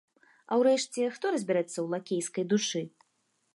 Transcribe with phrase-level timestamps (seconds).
[0.53, 2.81] А ўрэшце, хто разбярэцца ў лакейскай душы?